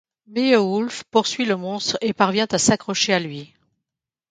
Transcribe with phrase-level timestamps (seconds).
[0.25, 3.53] Beowulf poursuit le monstre et parvient à s’accrocher à lui.